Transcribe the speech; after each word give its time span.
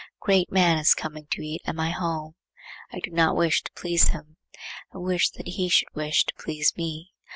A 0.01 0.19
great 0.19 0.51
man 0.51 0.79
is 0.79 0.95
coming 0.95 1.27
to 1.29 1.43
eat 1.43 1.61
at 1.65 1.75
my 1.75 1.91
house. 1.91 2.33
I 2.91 3.01
do 3.01 3.11
not 3.11 3.35
wish 3.35 3.61
to 3.61 3.71
please 3.73 4.07
him; 4.07 4.35
I 4.91 4.97
wish 4.97 5.29
that 5.29 5.49
he 5.49 5.69
should 5.69 5.93
wish 5.93 6.23
to 6.25 6.33
please 6.39 6.73
me. 6.75 7.11